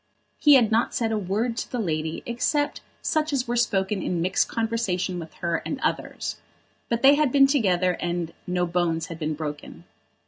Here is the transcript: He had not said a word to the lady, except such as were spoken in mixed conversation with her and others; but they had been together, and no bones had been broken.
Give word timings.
He 0.39 0.55
had 0.55 0.71
not 0.71 0.95
said 0.95 1.11
a 1.11 1.17
word 1.19 1.55
to 1.57 1.69
the 1.71 1.77
lady, 1.77 2.23
except 2.25 2.81
such 3.03 3.31
as 3.31 3.47
were 3.47 3.55
spoken 3.55 4.01
in 4.01 4.19
mixed 4.19 4.47
conversation 4.47 5.19
with 5.19 5.31
her 5.35 5.57
and 5.63 5.79
others; 5.81 6.37
but 6.89 7.03
they 7.03 7.13
had 7.13 7.31
been 7.31 7.45
together, 7.45 7.91
and 8.01 8.33
no 8.47 8.65
bones 8.65 9.05
had 9.09 9.19
been 9.19 9.35
broken. 9.35 9.83